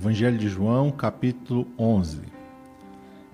[0.00, 2.22] Evangelho de João, capítulo 11.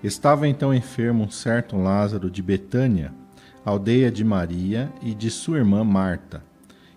[0.03, 3.13] Estava então enfermo um certo Lázaro de Betânia,
[3.63, 6.43] aldeia de Maria e de sua irmã Marta.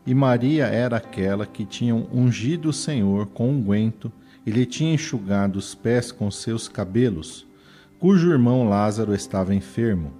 [0.05, 4.11] E Maria era aquela que tinha ungido o Senhor com unguento
[4.45, 7.47] e lhe tinha enxugado os pés com seus cabelos,
[8.01, 10.12] cujo irmão Lázaro estava enfermo.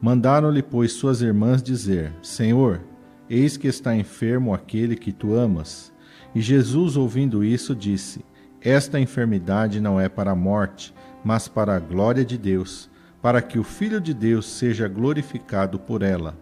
[0.00, 2.80] Mandaram-lhe, pois, suas irmãs dizer: Senhor,
[3.28, 5.92] eis que está enfermo aquele que tu amas.
[6.32, 8.24] E Jesus, ouvindo isso, disse:
[8.64, 12.88] esta enfermidade não é para a morte, mas para a glória de Deus,
[13.20, 16.34] para que o Filho de Deus seja glorificado por ela.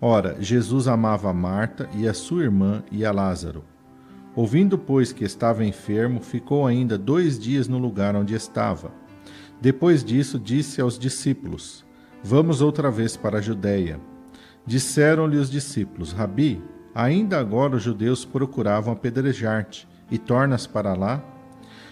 [0.00, 3.64] Ora, Jesus amava Marta e a sua irmã e a Lázaro.
[4.36, 8.92] Ouvindo, pois, que estava enfermo, ficou ainda dois dias no lugar onde estava.
[9.60, 11.84] Depois disso, disse aos discípulos:
[12.22, 13.98] Vamos outra vez para a Judéia.
[14.64, 16.62] Disseram-lhe os discípulos: Rabi,
[16.94, 21.22] ainda agora os judeus procuravam apedrejar-te, e tornas para lá?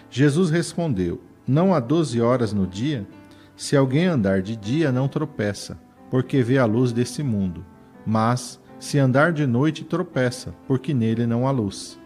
[0.09, 3.07] Jesus respondeu: Não há doze horas no dia?
[3.55, 5.77] Se alguém andar de dia, não tropeça,
[6.09, 7.63] porque vê a luz desse mundo.
[8.05, 11.99] Mas, se andar de noite, tropeça, porque nele não há luz.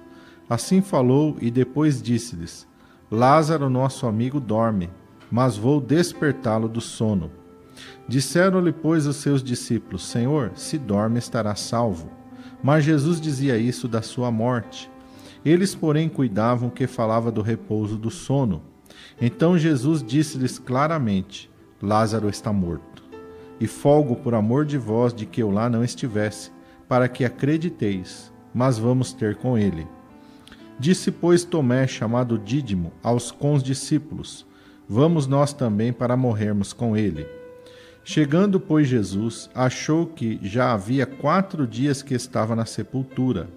[0.49, 2.67] Assim falou e depois disse-lhes:
[3.09, 4.89] Lázaro, nosso amigo, dorme,
[5.31, 7.31] mas vou despertá-lo do sono.
[8.07, 12.11] Disseram-lhe, pois, os seus discípulos: Senhor, se dorme, estará salvo.
[12.61, 14.91] Mas Jesus dizia isso da sua morte
[15.45, 18.61] eles, porém, cuidavam que falava do repouso do sono.
[19.19, 21.49] Então Jesus disse-lhes claramente:
[21.81, 23.03] Lázaro está morto.
[23.59, 26.51] E folgo por amor de vós de que eu lá não estivesse,
[26.87, 29.87] para que acrediteis, mas vamos ter com ele.
[30.79, 34.45] Disse, pois, Tomé, chamado Dídimo, aos condiscípulos:
[34.87, 37.25] Vamos nós também para morrermos com ele.
[38.03, 43.47] Chegando, pois, Jesus, achou que já havia quatro dias que estava na sepultura.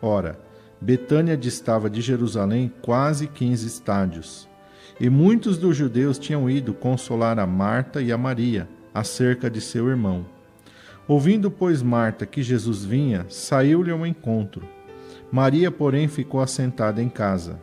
[0.00, 0.38] Ora,
[0.82, 4.48] Betânia distava de Jerusalém quase quinze estádios.
[4.98, 9.88] E muitos dos judeus tinham ido consolar a Marta e a Maria acerca de seu
[9.88, 10.26] irmão.
[11.06, 14.68] Ouvindo, pois, Marta que Jesus vinha, saiu-lhe ao encontro.
[15.30, 17.60] Maria, porém, ficou assentada em casa.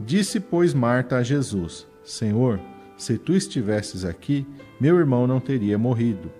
[0.00, 2.58] Disse, pois, Marta a Jesus: Senhor,
[2.96, 4.46] se tu estivesses aqui,
[4.80, 6.32] meu irmão não teria morrido.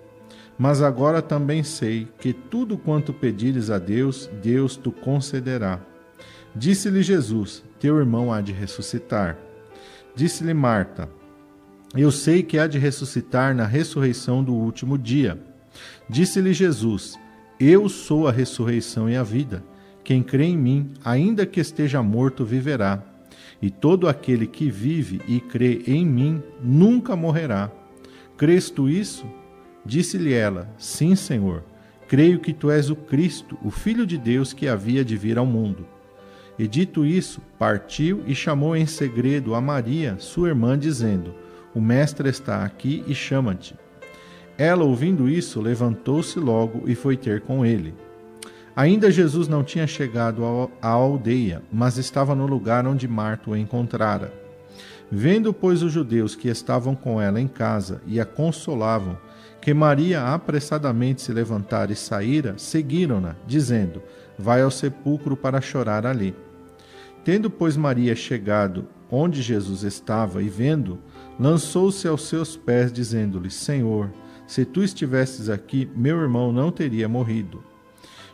[0.57, 5.79] Mas agora também sei que tudo quanto pedires a Deus, Deus tu concederá.
[6.55, 9.37] Disse-lhe Jesus: Teu irmão há de ressuscitar.
[10.15, 11.09] Disse-lhe Marta:
[11.95, 15.39] Eu sei que há de ressuscitar na ressurreição do último dia.
[16.09, 17.17] Disse-lhe Jesus:
[17.59, 19.63] Eu sou a ressurreição e a vida.
[20.03, 23.03] Quem crê em mim, ainda que esteja morto, viverá.
[23.61, 27.69] E todo aquele que vive e crê em mim nunca morrerá.
[28.37, 29.25] Crês tu isso?
[29.85, 31.63] Disse-lhe ela: Sim, Senhor.
[32.07, 35.45] Creio que tu és o Cristo, o Filho de Deus que havia de vir ao
[35.45, 35.85] mundo.
[36.59, 41.33] E dito isso, partiu e chamou em segredo a Maria, sua irmã, dizendo:
[41.73, 43.75] O mestre está aqui e chama-te.
[44.57, 47.93] Ela, ouvindo isso, levantou-se logo e foi ter com ele.
[48.75, 50.43] Ainda Jesus não tinha chegado
[50.81, 54.33] à aldeia, mas estava no lugar onde Marta o encontrara.
[55.09, 59.17] Vendo, pois, os judeus que estavam com ela em casa e a consolavam,
[59.61, 64.03] que Maria apressadamente se levantara e saíra, seguiram-na, dizendo:
[64.37, 66.35] Vai ao sepulcro para chorar ali.
[67.23, 70.99] Tendo, pois, Maria chegado onde Jesus estava e vendo,
[71.39, 74.11] lançou-se aos seus pés, dizendo-lhe: Senhor,
[74.45, 77.63] se tu estivesses aqui, meu irmão não teria morrido.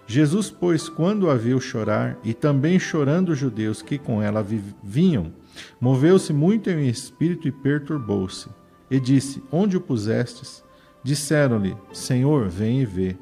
[0.08, 4.46] Jesus, pois, quando a viu chorar, e também chorando os judeus que com ela
[4.84, 5.34] vinham,
[5.82, 8.48] moveu-se muito em espírito e perturbou-se.
[8.90, 10.64] E disse: Onde o pusestes?
[11.04, 13.18] Disseram-lhe: Senhor, vem e vê.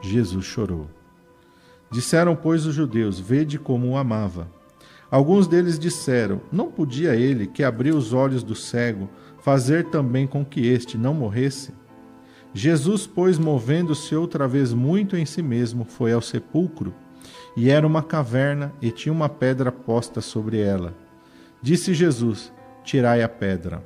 [0.00, 0.88] Jesus chorou.
[1.90, 4.48] Disseram, pois, os judeus: Vede como o amava.
[5.10, 9.08] Alguns deles disseram: Não podia ele, que abriu os olhos do cego,
[9.40, 11.72] fazer também com que este não morresse?
[12.52, 16.94] Jesus, pois, movendo-se outra vez muito em si mesmo, foi ao sepulcro.
[17.56, 20.94] E era uma caverna, e tinha uma pedra posta sobre ela.
[21.62, 22.52] Disse Jesus:
[22.84, 23.82] Tirai a pedra.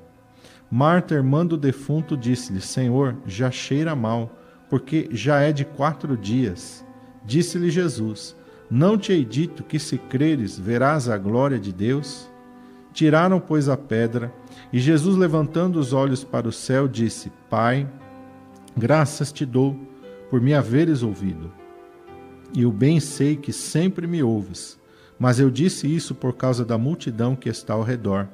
[0.71, 4.31] Marta, irmã do defunto, disse-lhe: Senhor, já cheira mal,
[4.71, 6.85] porque já é de quatro dias.
[7.25, 8.35] Disse-lhe Jesus:
[8.75, 12.27] não te hei dito que, se creres, verás a glória de Deus?
[12.91, 14.33] Tiraram, pois, a pedra,
[14.73, 17.87] e Jesus, levantando os olhos para o céu, disse: Pai,
[18.75, 19.79] graças te dou
[20.31, 21.53] por me haveres ouvido.
[22.55, 24.81] E o bem sei que sempre me ouves,
[25.19, 28.27] mas eu disse isso por causa da multidão que está ao redor,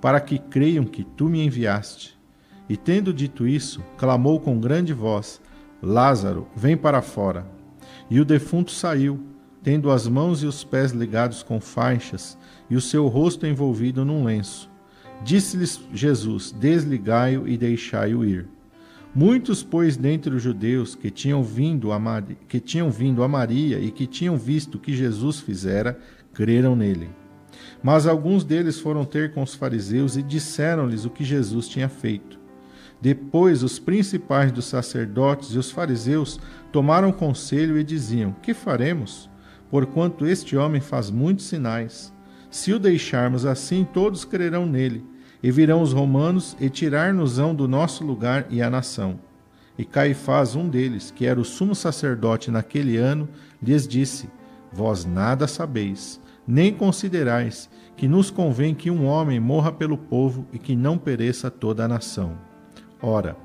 [0.00, 2.18] para que creiam que tu me enviaste.
[2.66, 5.38] E tendo dito isso, clamou com grande voz:
[5.82, 7.46] Lázaro, vem para fora.
[8.08, 9.31] E o defunto saiu
[9.62, 12.36] tendo as mãos e os pés ligados com faixas
[12.68, 14.70] e o seu rosto envolvido num lenço.
[15.24, 18.48] Disse-lhes Jesus: Desligai-o e deixai-o ir.
[19.14, 23.78] Muitos, pois, dentre os judeus que tinham, vindo a Maria, que tinham vindo a Maria
[23.78, 25.98] e que tinham visto o que Jesus fizera,
[26.32, 27.10] creram nele.
[27.82, 32.40] Mas alguns deles foram ter com os fariseus e disseram-lhes o que Jesus tinha feito.
[33.02, 39.28] Depois, os principais dos sacerdotes e os fariseus tomaram conselho e diziam: Que faremos?
[39.72, 42.12] Porquanto este homem faz muitos sinais.
[42.50, 45.02] Se o deixarmos assim, todos crerão nele
[45.42, 49.18] e virão os romanos e tirar-nos-ão do nosso lugar e a nação.
[49.78, 53.26] E Caifás, um deles, que era o sumo sacerdote naquele ano,
[53.62, 54.28] lhes disse:
[54.70, 60.58] Vós nada sabeis, nem considerais que nos convém que um homem morra pelo povo e
[60.58, 62.36] que não pereça toda a nação.
[63.00, 63.38] Ora,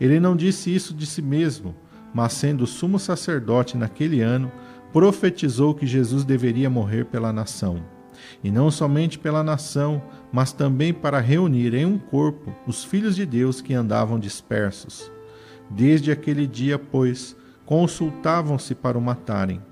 [0.00, 1.76] ele não disse isso de si mesmo,
[2.12, 4.50] mas sendo sumo sacerdote naquele ano,
[4.92, 7.82] profetizou que Jesus deveria morrer pela nação
[8.42, 10.02] e não somente pela nação,
[10.32, 15.10] mas também para reunir em um corpo os filhos de Deus que andavam dispersos.
[15.68, 19.62] Desde aquele dia, pois, consultavam-se para o matarem.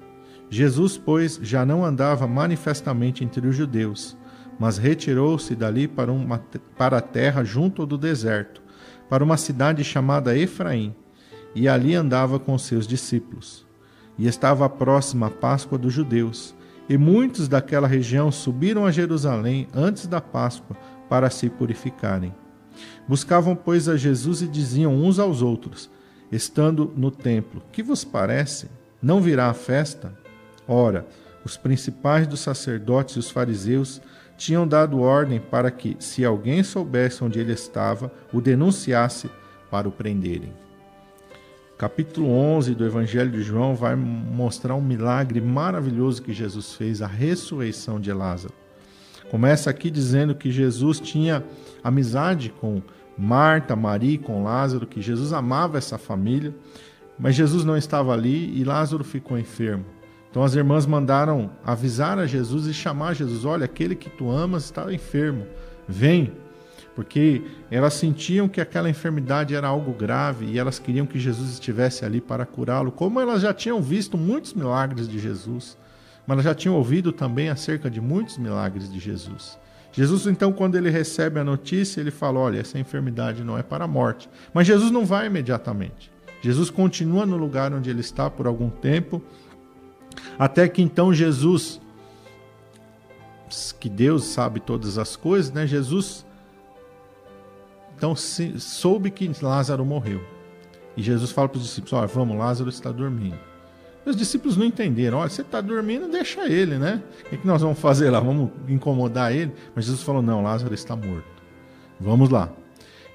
[0.50, 4.16] Jesus, pois, já não andava manifestamente entre os judeus,
[4.58, 6.38] mas retirou-se dali para, uma,
[6.76, 8.62] para a terra junto do deserto,
[9.08, 10.94] para uma cidade chamada Efraim,
[11.54, 13.67] e ali andava com seus discípulos.
[14.18, 16.54] E estava próxima a Páscoa dos judeus,
[16.88, 20.76] e muitos daquela região subiram a Jerusalém antes da Páscoa
[21.08, 22.34] para se purificarem.
[23.06, 25.90] Buscavam, pois, a Jesus e diziam uns aos outros,
[26.32, 28.68] estando no templo: Que vos parece?
[29.00, 30.12] Não virá a festa?
[30.66, 31.06] Ora,
[31.44, 34.00] os principais dos sacerdotes e os fariseus
[34.36, 39.30] tinham dado ordem para que, se alguém soubesse onde ele estava, o denunciasse
[39.70, 40.67] para o prenderem
[41.78, 47.06] capítulo 11 do Evangelho de João vai mostrar um milagre maravilhoso que Jesus fez, a
[47.06, 48.52] ressurreição de Lázaro.
[49.30, 51.44] Começa aqui dizendo que Jesus tinha
[51.82, 52.82] amizade com
[53.16, 56.52] Marta, Maria e com Lázaro, que Jesus amava essa família,
[57.16, 59.84] mas Jesus não estava ali e Lázaro ficou enfermo.
[60.28, 64.64] Então as irmãs mandaram avisar a Jesus e chamar Jesus: Olha, aquele que tu amas
[64.64, 65.46] está enfermo,
[65.86, 66.32] vem
[66.98, 72.04] porque elas sentiam que aquela enfermidade era algo grave e elas queriam que Jesus estivesse
[72.04, 75.78] ali para curá-lo, como elas já tinham visto muitos milagres de Jesus,
[76.26, 79.56] mas elas já tinham ouvido também acerca de muitos milagres de Jesus.
[79.92, 83.84] Jesus, então, quando ele recebe a notícia, ele fala: Olha, essa enfermidade não é para
[83.84, 84.28] a morte.
[84.52, 86.10] Mas Jesus não vai imediatamente.
[86.42, 89.22] Jesus continua no lugar onde ele está por algum tempo,
[90.36, 91.80] até que então Jesus,
[93.78, 95.64] que Deus sabe todas as coisas, né?
[95.64, 96.26] Jesus
[97.98, 100.22] então se, soube que Lázaro morreu.
[100.96, 103.38] E Jesus fala para os discípulos: Olha, vamos, Lázaro está dormindo.
[104.06, 107.02] Os discípulos não entenderam: Olha, você está dormindo, deixa ele, né?
[107.26, 108.20] O que, que nós vamos fazer lá?
[108.20, 109.52] Vamos incomodar ele?
[109.74, 111.26] Mas Jesus falou: Não, Lázaro está morto.
[112.00, 112.50] Vamos lá.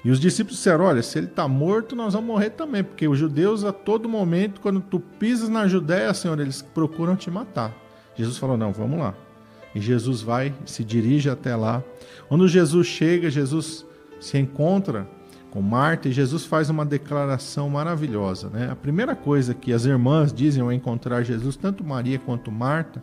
[0.04, 3.18] E os discípulos disseram: Olha, se ele está morto, nós vamos morrer também, porque os
[3.18, 7.74] judeus, a todo momento, quando tu pisas na Judéia, Senhor, eles procuram te matar.
[8.14, 9.14] Jesus falou: Não, vamos lá.
[9.74, 11.82] E Jesus vai, se dirige até lá.
[12.28, 13.84] Quando Jesus chega, Jesus
[14.20, 15.08] se encontra
[15.50, 18.48] com Marta e Jesus faz uma declaração maravilhosa.
[18.48, 18.68] Né?
[18.70, 23.00] A primeira coisa que as irmãs dizem ao encontrar Jesus, tanto Maria quanto Marta,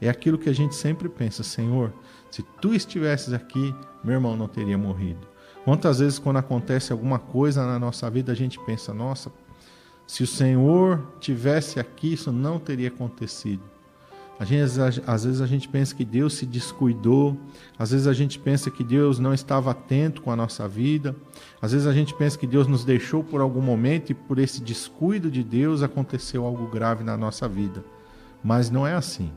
[0.00, 1.92] é aquilo que a gente sempre pensa: Senhor,
[2.30, 5.28] se tu estivesses aqui, meu irmão não teria morrido.
[5.64, 9.30] Quantas vezes, quando acontece alguma coisa na nossa vida, a gente pensa: nossa,
[10.06, 13.62] se o Senhor tivesse aqui, isso não teria acontecido.
[14.42, 17.38] Gente, às vezes a gente pensa que Deus se descuidou,
[17.78, 21.14] às vezes a gente pensa que Deus não estava atento com a nossa vida,
[21.60, 24.62] às vezes a gente pensa que Deus nos deixou por algum momento e por esse
[24.62, 27.84] descuido de Deus aconteceu algo grave na nossa vida.
[28.42, 29.30] Mas não é assim.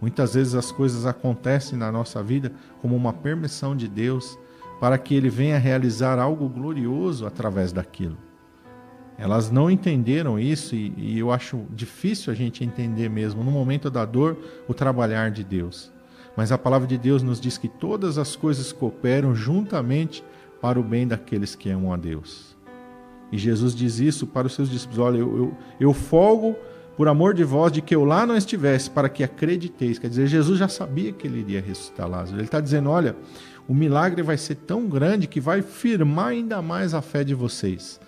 [0.00, 2.52] Muitas vezes as coisas acontecem na nossa vida
[2.82, 4.36] como uma permissão de Deus
[4.80, 8.18] para que Ele venha realizar algo glorioso através daquilo.
[9.20, 13.90] Elas não entenderam isso e, e, eu acho difícil a gente entender mesmo, no momento
[13.90, 14.34] da dor,
[14.66, 15.92] o trabalhar de Deus.
[16.34, 20.24] Mas a palavra de Deus nos diz que todas as coisas cooperam juntamente
[20.58, 22.56] para o bem daqueles que amam a Deus.
[23.30, 26.56] E Jesus diz isso para os seus discípulos: Olha, eu, eu, eu folgo
[26.96, 29.98] por amor de vós de que eu lá não estivesse, para que acrediteis.
[29.98, 32.38] Quer dizer, Jesus já sabia que ele iria ressuscitar Lázaro.
[32.38, 33.14] Ele está dizendo: Olha,
[33.68, 38.00] o milagre vai ser tão grande que vai firmar ainda mais a fé de vocês.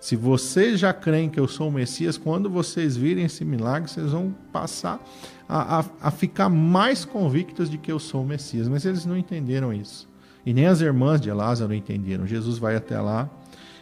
[0.00, 4.12] Se vocês já creem que eu sou o Messias, quando vocês virem esse milagre, vocês
[4.12, 4.98] vão passar
[5.46, 8.66] a, a, a, ficar mais convictos de que eu sou o Messias.
[8.66, 10.08] Mas eles não entenderam isso.
[10.44, 12.26] E nem as irmãs de Lázaro entenderam.
[12.26, 13.28] Jesus vai até lá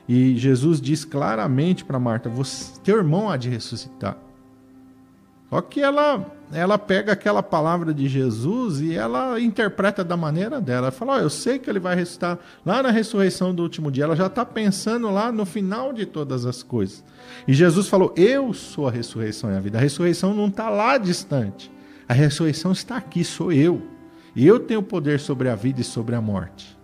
[0.08, 2.30] e Jesus diz claramente para Marta:
[2.82, 4.16] Teu irmão há de ressuscitar.
[5.50, 10.88] Só que ela, ela pega aquela palavra de Jesus e ela interpreta da maneira dela.
[10.88, 14.04] Ela fala: oh, Eu sei que ele vai ressuscitar lá na ressurreição do último dia.
[14.04, 17.02] Ela já está pensando lá no final de todas as coisas.
[17.46, 19.78] E Jesus falou: Eu sou a ressurreição e a vida.
[19.78, 21.70] A ressurreição não está lá distante.
[22.06, 23.82] A ressurreição está aqui, sou eu.
[24.36, 26.77] E eu tenho poder sobre a vida e sobre a morte.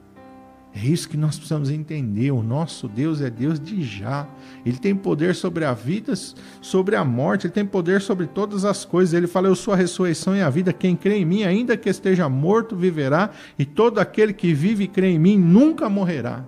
[0.77, 2.33] É isso que nós precisamos entender.
[2.33, 4.27] O nosso Deus é Deus de já.
[4.67, 6.13] Ele tem poder sobre a vida,
[6.61, 9.15] sobre a morte, ele tem poder sobre todas as coisas.
[9.15, 10.73] Ele fala: Eu sou a ressurreição e a vida.
[10.73, 13.31] Quem crê em mim, ainda que esteja morto, viverá.
[13.57, 16.45] E todo aquele que vive e crê em mim nunca morrerá.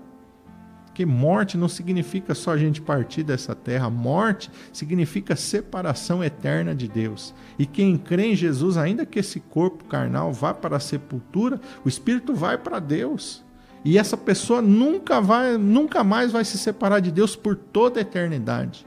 [0.87, 3.88] Porque morte não significa só a gente partir dessa terra.
[3.88, 7.33] Morte significa separação eterna de Deus.
[7.56, 11.88] E quem crê em Jesus, ainda que esse corpo carnal vá para a sepultura, o
[11.88, 13.46] espírito vai para Deus.
[13.85, 18.02] E essa pessoa nunca vai, nunca mais vai se separar de Deus por toda a
[18.02, 18.87] eternidade.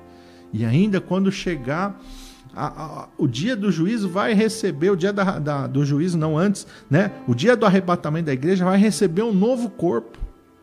[0.51, 1.99] E ainda quando chegar
[2.53, 6.37] a, a, o dia do juízo vai receber, o dia da, da, do juízo, não
[6.37, 7.11] antes, né?
[7.27, 10.18] O dia do arrebatamento da igreja vai receber um novo corpo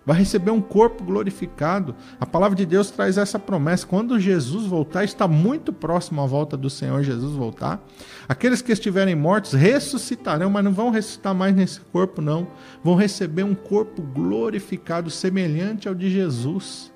[0.07, 1.97] vai receber um corpo glorificado.
[2.21, 3.85] A palavra de Deus traz essa promessa.
[3.85, 7.85] Quando Jesus voltar, está muito próximo à volta do Senhor Jesus voltar.
[8.29, 12.47] Aqueles que estiverem mortos ressuscitarão, mas não vão ressuscitar mais nesse corpo, não.
[12.85, 16.93] Vão receber um corpo glorificado, semelhante ao de Jesus.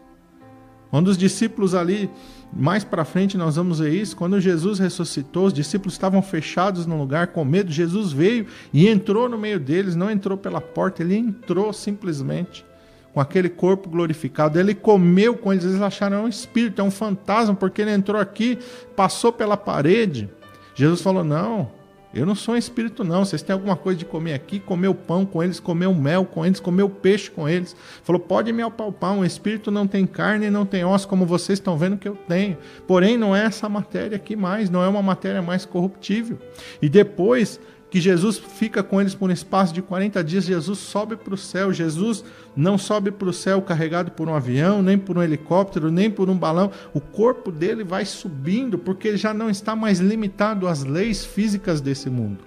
[0.88, 2.10] Quando os discípulos ali,
[2.52, 6.98] mais para frente nós vamos ver isso, quando Jesus ressuscitou, os discípulos estavam fechados no
[6.98, 11.16] lugar com medo, Jesus veio e entrou no meio deles, não entrou pela porta, ele
[11.16, 12.64] entrou simplesmente
[13.12, 14.58] com aquele corpo glorificado.
[14.58, 18.20] Ele comeu com eles, eles acharam é um espírito, é um fantasma, porque ele entrou
[18.20, 18.58] aqui,
[18.96, 20.28] passou pela parede.
[20.74, 21.70] Jesus falou: Não,
[22.12, 23.24] eu não sou um espírito, não.
[23.24, 24.58] Vocês têm alguma coisa de comer aqui?
[24.58, 27.76] Comeu pão com eles, comeu mel com eles, comeu peixe com eles.
[28.02, 29.12] Falou: Pode me apalpar.
[29.12, 32.16] Um espírito não tem carne e não tem osso, como vocês estão vendo que eu
[32.28, 32.58] tenho.
[32.86, 36.38] Porém, não é essa matéria aqui mais, não é uma matéria mais corruptível.
[36.82, 41.16] E depois que Jesus fica com eles por um espaço de 40 dias, Jesus sobe
[41.16, 41.72] para o céu.
[41.72, 42.24] Jesus
[42.56, 46.30] não sobe para o céu carregado por um avião, nem por um helicóptero, nem por
[46.30, 46.70] um balão.
[46.94, 51.80] O corpo dele vai subindo, porque ele já não está mais limitado às leis físicas
[51.80, 52.44] desse mundo.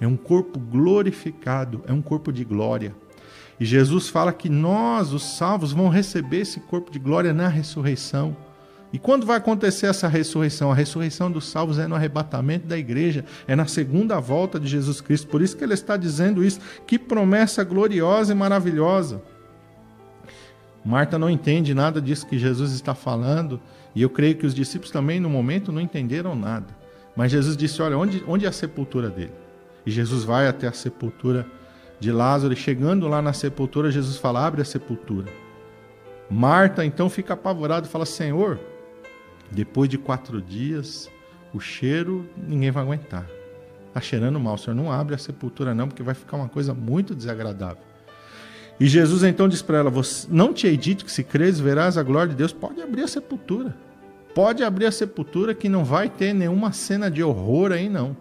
[0.00, 2.92] É um corpo glorificado, é um corpo de glória.
[3.60, 8.36] E Jesus fala que nós, os salvos, vamos receber esse corpo de glória na ressurreição.
[8.94, 10.70] E quando vai acontecer essa ressurreição?
[10.70, 15.00] A ressurreição dos salvos é no arrebatamento da igreja, é na segunda volta de Jesus
[15.00, 15.26] Cristo.
[15.26, 16.60] Por isso que ele está dizendo isso.
[16.86, 19.20] Que promessa gloriosa e maravilhosa.
[20.84, 23.60] Marta não entende nada disso que Jesus está falando,
[23.96, 26.68] e eu creio que os discípulos também, no momento, não entenderam nada.
[27.16, 29.32] Mas Jesus disse: Olha, onde, onde é a sepultura dele?
[29.84, 31.44] E Jesus vai até a sepultura
[31.98, 35.26] de Lázaro, e chegando lá na sepultura, Jesus fala: Abre a sepultura.
[36.30, 38.60] Marta então fica apavorada e fala: Senhor,
[39.54, 41.10] depois de quatro dias,
[41.52, 43.26] o cheiro ninguém vai aguentar.
[43.88, 44.54] Está cheirando mal.
[44.54, 47.82] O senhor não abre a sepultura, não, porque vai ficar uma coisa muito desagradável.
[48.78, 49.92] E Jesus então diz para ela:
[50.28, 52.52] Não te hei dito que se creres verás a glória de Deus?
[52.52, 53.76] Pode abrir a sepultura.
[54.34, 58.16] Pode abrir a sepultura que não vai ter nenhuma cena de horror aí, não.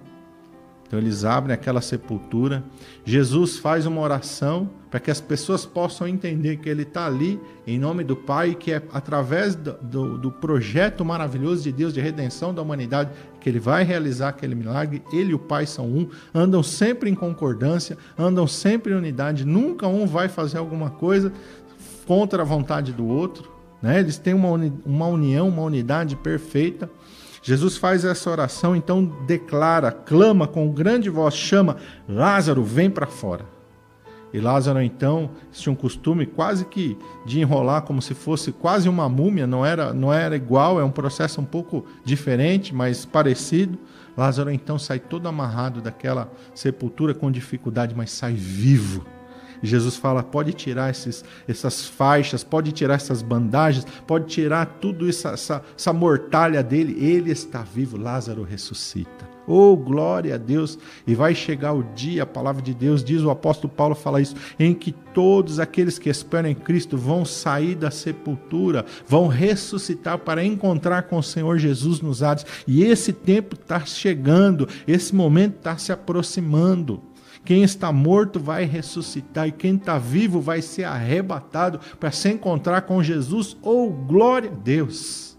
[0.93, 2.63] Então eles abrem aquela sepultura.
[3.03, 7.79] Jesus faz uma oração para que as pessoas possam entender que ele está ali em
[7.79, 12.53] nome do Pai e que é através do, do, projeto maravilhoso de Deus de redenção
[12.53, 13.09] da humanidade
[13.41, 15.01] que ele vai realizar aquele milagre.
[15.11, 19.45] Ele e o Pai são um, andam sempre em concordância, andam sempre em unidade.
[19.45, 21.33] Nunca um vai fazer alguma coisa
[22.05, 23.51] contra a vontade do outro.
[23.81, 23.99] Né?
[23.99, 26.87] Eles têm uma, uni, uma união, uma unidade perfeita.
[27.43, 31.75] Jesus faz essa oração, então declara, clama com grande voz, chama:
[32.07, 33.45] Lázaro, vem para fora.
[34.33, 39.07] E Lázaro, então, tinha um costume quase que de enrolar como se fosse quase uma
[39.07, 43.77] múmia, não era, não era igual, é um processo um pouco diferente, mas parecido.
[44.17, 49.05] Lázaro, então, sai todo amarrado daquela sepultura com dificuldade, mas sai vivo
[49.67, 55.27] Jesus fala: pode tirar esses, essas faixas, pode tirar essas bandagens, pode tirar tudo isso,
[55.27, 56.95] essa, essa mortalha dele.
[57.03, 57.97] Ele está vivo.
[57.97, 59.33] Lázaro ressuscita.
[59.45, 60.79] Oh, glória a Deus!
[61.05, 64.35] E vai chegar o dia, a palavra de Deus diz, o apóstolo Paulo fala isso,
[64.57, 70.43] em que todos aqueles que esperam em Cristo vão sair da sepultura, vão ressuscitar para
[70.43, 72.45] encontrar com o Senhor Jesus nos ares.
[72.65, 77.01] E esse tempo está chegando, esse momento está se aproximando.
[77.43, 82.81] Quem está morto vai ressuscitar e quem está vivo vai ser arrebatado para se encontrar
[82.81, 83.57] com Jesus.
[83.61, 85.37] Oh, glória a Deus!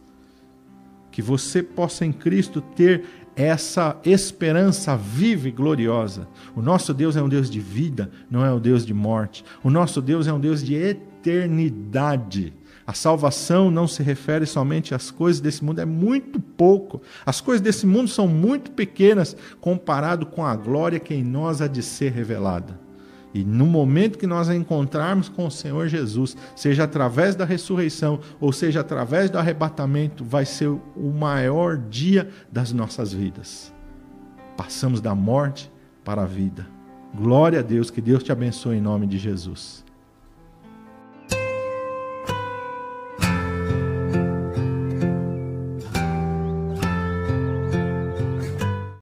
[1.10, 3.04] Que você possa em Cristo ter
[3.36, 6.28] essa esperança viva e gloriosa.
[6.54, 9.44] O nosso Deus é um Deus de vida, não é um Deus de morte.
[9.62, 12.52] O nosso Deus é um Deus de eternidade.
[12.86, 17.00] A salvação não se refere somente às coisas desse mundo, é muito pouco.
[17.24, 21.66] As coisas desse mundo são muito pequenas comparado com a glória que em nós há
[21.66, 22.78] de ser revelada.
[23.32, 28.20] E no momento que nós a encontrarmos com o Senhor Jesus, seja através da ressurreição
[28.40, 33.72] ou seja através do arrebatamento, vai ser o maior dia das nossas vidas.
[34.56, 35.72] Passamos da morte
[36.04, 36.66] para a vida.
[37.12, 39.83] Glória a Deus, que Deus te abençoe em nome de Jesus.